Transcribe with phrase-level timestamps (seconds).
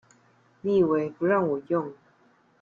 [0.61, 1.93] 你以為不讓我用